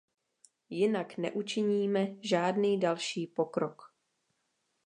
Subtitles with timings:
[0.69, 3.81] Jinak neučiníme žádný další pokrok.